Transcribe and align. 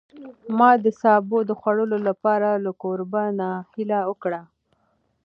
ما 0.57 0.69
د 0.83 0.85
سابو 1.01 1.39
د 1.45 1.51
خوړلو 1.59 1.97
لپاره 2.07 2.49
له 2.65 2.71
کوربه 2.81 3.23
نه 3.39 3.49
هیله 3.73 3.99
وکړه. 4.09 4.41